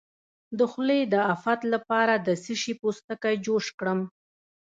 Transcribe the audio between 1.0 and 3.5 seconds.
د افت لپاره د څه شي پوستکی